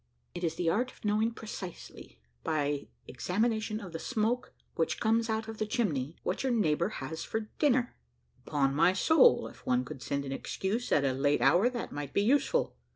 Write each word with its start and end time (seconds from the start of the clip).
"It 0.33 0.43
is 0.43 0.55
the 0.55 0.67
art 0.67 0.91
of 0.91 1.05
knowing 1.05 1.29
precisely, 1.29 2.19
by 2.43 2.87
examination 3.07 3.79
of 3.79 3.91
the 3.93 3.99
smoke 3.99 4.51
which 4.73 4.99
comes 4.99 5.29
out 5.29 5.47
of 5.47 5.59
the 5.59 5.67
chimney, 5.67 6.15
what 6.23 6.41
your 6.41 6.51
neighbour 6.51 6.89
has 7.05 7.23
for 7.23 7.41
dinner." 7.59 7.95
"Upon 8.47 8.73
my 8.73 8.93
soul, 8.93 9.45
if 9.47 9.63
one 9.63 9.85
could 9.85 10.01
send 10.01 10.25
an 10.25 10.31
excuse 10.31 10.91
at 10.91 11.05
a 11.05 11.13
late 11.13 11.39
hour, 11.43 11.69
that 11.69 11.91
might 11.91 12.13
be 12.13 12.23
useful." 12.23 12.75